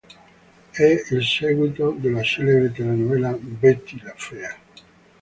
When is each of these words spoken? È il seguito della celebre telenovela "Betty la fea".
È 0.71 0.81
il 0.83 1.23
seguito 1.23 1.91
della 1.91 2.23
celebre 2.23 2.71
telenovela 2.71 3.33
"Betty 3.39 4.01
la 4.01 4.13
fea". 4.17 4.57